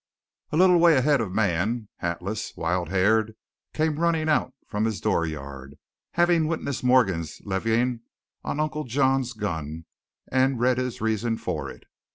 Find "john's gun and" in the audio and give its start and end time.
8.85-10.59